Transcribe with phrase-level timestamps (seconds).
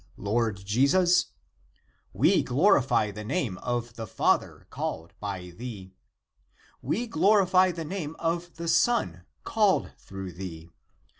[0.17, 1.27] Lord Jesus?
[2.11, 5.93] We ACTS OF JOHN 191 glorify the name of the Father called by thee.
[6.81, 10.69] We glorify the name of the Son called through thee.